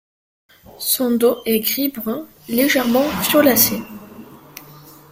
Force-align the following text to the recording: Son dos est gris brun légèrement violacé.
Son 0.79 1.11
dos 1.15 1.43
est 1.45 1.59
gris 1.59 1.89
brun 1.89 2.25
légèrement 2.49 3.07
violacé. 3.29 3.83